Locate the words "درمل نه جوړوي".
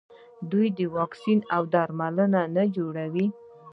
1.73-3.27